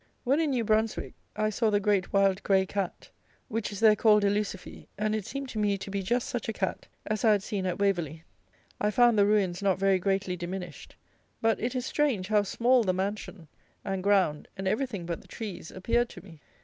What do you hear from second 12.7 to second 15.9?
the mansion, and ground, and everything but the trees,